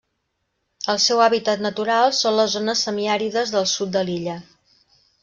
[0.93, 4.35] El seu hàbitat natural són les zones semiàrides del sud de l'illa.